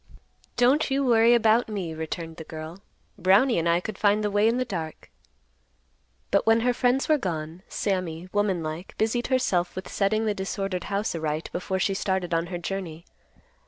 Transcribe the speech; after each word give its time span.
"Don't 0.57 0.89
you 0.89 1.05
worry 1.05 1.35
about 1.35 1.69
me," 1.69 1.93
returned 1.93 2.37
the 2.37 2.43
girl, 2.43 2.81
"Brownie 3.19 3.59
and 3.59 3.69
I 3.69 3.79
could 3.79 3.99
find 3.99 4.23
the 4.23 4.31
way 4.31 4.47
in 4.47 4.57
the 4.57 4.65
dark." 4.65 5.11
But 6.31 6.47
when 6.47 6.61
her 6.61 6.73
friends 6.73 7.07
were 7.07 7.19
gone, 7.19 7.61
Sammy, 7.69 8.27
womanlike, 8.33 8.95
busied 8.97 9.27
herself 9.27 9.75
with 9.75 9.87
setting 9.87 10.25
the 10.25 10.33
disordered 10.33 10.85
house 10.85 11.13
aright 11.13 11.51
before 11.51 11.77
she 11.77 11.93
started 11.93 12.33
on 12.33 12.47
her 12.47 12.57
journey. 12.57 13.05